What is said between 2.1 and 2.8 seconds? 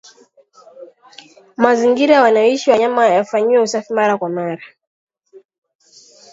wanayoishi